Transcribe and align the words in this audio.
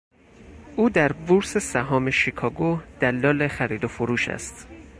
او 0.75 0.89
در 0.89 1.11
بورس 1.13 1.57
سهام 1.57 2.09
شیکاگو 2.09 2.79
دلال 2.99 3.47
خرید 3.47 3.83
و 3.83 3.87
فروش 3.87 4.29
است. 4.29 4.67